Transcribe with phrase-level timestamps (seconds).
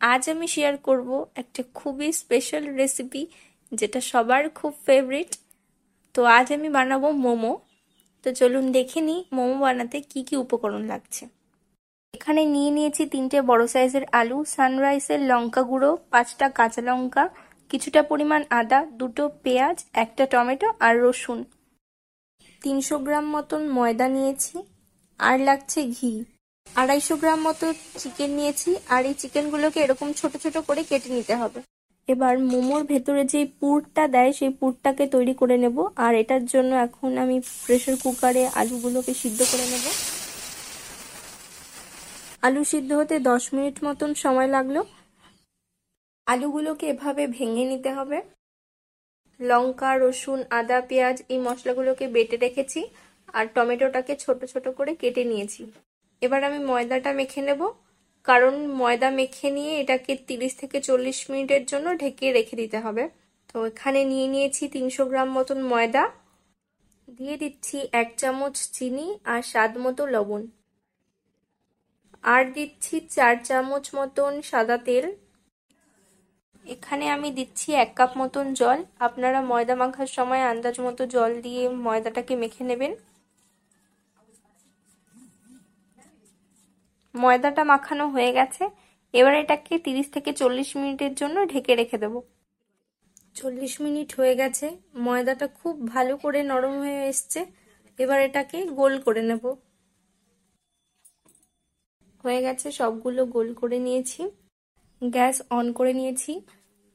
[0.00, 3.22] আজ আমি শেয়ার করব একটা খুবই স্পেশাল রেসিপি
[3.72, 5.30] যেটা সবার খুব ফেভারিট
[6.14, 7.52] তো আজ আমি বানাবো মোমো।
[8.24, 11.22] তো চলুন দেখে নিই মোমো বানাতে কি কি উপকরণ লাগছে।
[12.14, 17.24] এখানে নিয়ে নিয়েছি তিনটে বড় সাইজের আলু সানরাইসের লঙ্কা গুঁড়ো, পাঁচটা কাঁচা লঙ্কা,
[17.70, 21.38] কিছুটা পরিমাণ আদা, দুটো পেঁয়াজ, একটা টমেটো আর রসুন।
[22.62, 24.56] তিনশো গ্রাম মতন ময়দা নিয়েছি।
[25.20, 26.12] আর লাগছে ঘি।
[26.66, 27.66] আড়াইশো গ্রাম মতো
[28.00, 31.60] চিকেন নিয়েছি, আর এই চিকেনগুলোকে এরকম ছোট ছোট করে কেটে নিতে হবে।
[32.08, 37.10] এবার মোমোর ভেতরে যে পুরটা দেয়, সেই পুরটাকে তৈরি করে নেব, আর এটার জন্য এখন
[37.24, 39.84] আমি প্রেশার কুকারে আলুগুলোকে সিদ্ধ করে নেব।
[42.46, 44.76] আলু সিদ্ধ হতে দশ মিনিট মতন সময় লাগল।
[46.26, 48.18] আলুগুলোকে এভাবে ভেঙে নিতে হবে।
[49.40, 52.80] লঙ্কা, রসুন, আদা, পেঁয়াজ এই মশলাগুলোকে বেটে রেখেছি,
[53.36, 55.62] আর টমেটোটাকে ছোট ছোট করে কেটে নিয়েছি।
[56.22, 57.60] এবার আমি ময়দাটা মেখে নেব।
[58.26, 63.04] কারণ ময়দা মেখে নিয়ে এটাকে তিরিশ থেকে চল্লিশ মিনিটের জন্য ঢেকে রেখে দিতে হবে।
[63.50, 66.04] তো এখানে নিয়ে নিয়েছি তিনশো গ্রাম মতন ময়দা।
[67.08, 70.42] দিয়ে দিচ্ছি এক চামচ চিনি আর স্বাদ মতো লবণ।
[72.24, 75.06] আর দিচ্ছি চার চামচ মতন সাদা তেল।
[76.64, 81.62] এখানে আমি দিচ্ছি এক কাপ মতন জল। আপনারা ময়দা মাখার সময় আন্দাজ মতো জল দিয়ে
[81.86, 82.92] ময়দাটাকে মেখে নেবেন।
[87.14, 88.64] ময়দাটা মাখানো হয়ে গেছে,
[89.14, 92.18] এবার এটাকে তিরিশ থেকে চল্লিশ মিনিটের জন্য ঢেকে রেখে দেবো।
[93.38, 94.66] চল্লিশ মিনিট হয়ে গেছে,
[95.06, 97.40] ময়দাটা খুব ভালো করে নরম হয়ে এসছে,
[97.98, 99.44] এবার এটাকে গোল করে নেব।
[102.24, 104.22] হয়ে গেছে, সবগুলো গোল করে নিয়েছি,
[105.02, 106.32] গ্যাস অন করে নিয়েছি,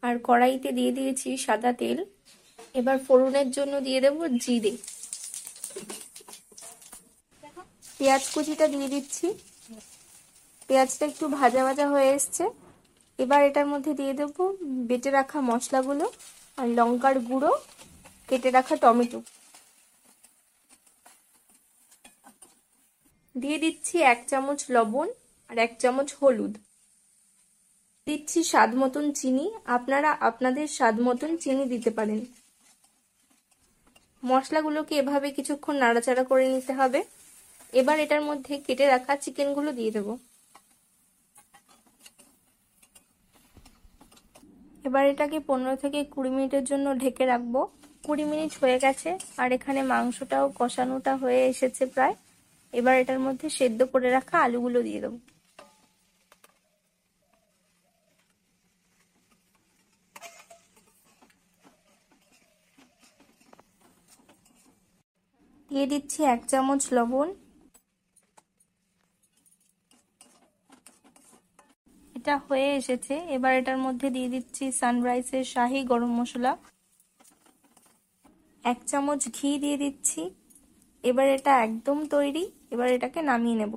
[0.03, 1.97] আর কড়াইতে দিয়ে দিয়েছি সাদা তেল।
[2.79, 4.73] এবার ফোড়নের জন্য দিয়ে দেব জিরে।
[7.97, 9.27] পেঁয়াজ কুচিটা দিয়ে দিচ্ছি
[10.69, 12.43] পেঁয়াজটা একটু ভাজা ভাজা হয়ে এসছে।
[13.19, 14.43] এবার এটার মধ্যে দিয়ে দেবো
[14.89, 16.05] বেটে রাখা মশলাগুলো
[16.57, 17.51] আর লঙ্কার গুঁড়ো,
[18.29, 19.19] কেটে রাখা টমেটো।
[23.35, 25.07] দিয়ে দিচ্ছি এক চামচ লবণ
[25.49, 26.53] আর এক চামচ হলুদ।
[28.07, 32.19] দিচ্ছি স্বাদ মতন চিনি। আপনারা আপনাদের স্বাদ মতন চিনি দিতে পারেন।
[34.23, 36.99] মশলাগুলোকে এভাবে কিছুক্ষণ নাড়াচাড়া করে নিতে হবে।
[37.73, 40.13] এবার এটার মধ্যে কেটে রাখা চিকেনগুলো দিয়ে দেবো।
[44.87, 47.55] এবার এটাকে পনেরো থেকে কুড়ি মিনিটের জন্য ঢেকে রাখব।
[48.05, 49.09] কুড়ি মিনিট হয়ে গেছে,
[49.41, 52.15] আর এখানে মাংসটাও কষানোটা হয়ে এসেছে প্রায়।
[52.73, 55.17] এবার এটার মধ্যে সেদ্ধ করে রাখা আলুগুলো দিয়ে দেবো।
[65.71, 67.27] দিয়ে দিচ্ছি এক চামচ লবণ।
[72.27, 76.51] এটা হয়ে এসেছে। এবার এটার মধ্যে দিয়ে দিচ্ছি সানরাইসের শাহি গরম মশলা।
[78.63, 80.21] এক চামচ ঘি দিয়ে দিচ্ছি।
[81.03, 82.43] এবার এটা একদম তৈরি।
[82.73, 83.73] এবার এটাকে নামিয়ে নেব।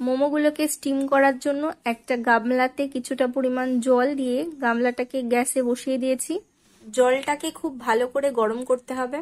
[0.00, 6.34] মোমোগুলোকে স্টিম করার জন্য একটা গামলাতে কিছুটা পরিমাণ জল দিয়ে গামলাটাকে গ্যাসে বসিয়ে দিয়েছি।
[6.82, 9.18] জলটাকে খুব ভালো করে গরম করতে হবে।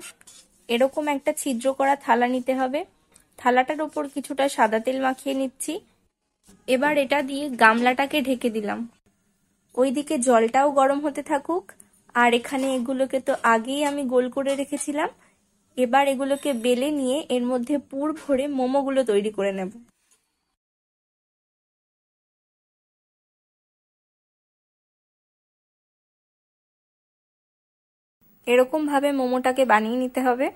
[0.69, 2.81] এরকম একটা ছিদ্র করা থালা নিতে হবে।
[3.39, 5.75] থালাটার ওপর কিছুটা সাদা তেল মাখিয়ে নিচ্ছি।
[6.69, 8.79] এবার এটা দিয়ে গামলাটাকে ঢেকে দিলাম।
[9.75, 11.65] ওইদিকে জলটাও গরম হতে থাকুক,
[12.15, 15.11] আর এখানে এগুলোকে তো আগেই আমি গোল করে রেখেছিলাম।
[15.79, 19.71] এবার এগুলোকে বেলে নিয়ে এর মধ্যে পুর ভরে মোমোগুলো তৈরি করে নেব।
[28.47, 30.47] এরকম ভাবে মোমোটাকে বানিয়ে নিতে হবে।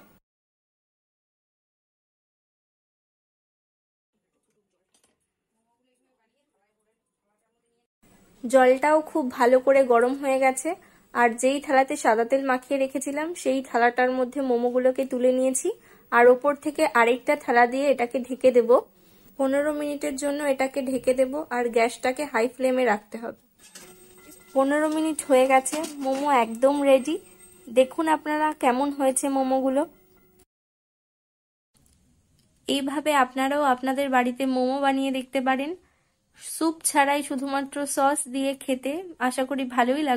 [8.47, 10.71] জলটাও খুব ভালো করে গরম হয়ে গেছে।
[11.15, 15.69] আর যেই থালাতে সাদা তেল মাখিয়ে রেখেছিলাম, সেই থালাটার মধ্যে মোমোগুলোকে তুলে নিয়েছি।
[16.13, 18.71] আর ওপর থেকে আরেকটা থালা দিয়ে এটাকে ঢেকে দেব।
[19.39, 23.41] পনেরো মিনিটের জন্য এটাকে ঢেকে দেব আর গ্যাসটাকে হাই ফ্লেমে রাখতে হবে।
[24.55, 27.19] পনেরো মিনিট হয়ে গেছে, মোমো একদম রেডি।
[27.67, 29.83] দেখুন আপনারা কেমন হয়েছে মোমোগুলো।
[32.69, 35.71] এইভাবে আপনারাও আপনাদের বাড়িতে মোমো বানিয়ে দেখতে পারেন।
[36.41, 40.13] স্যুপ ছাড়াই শুধুমাত্র সস দিয়ে খেতে আশা করি ভালোই লাগবে।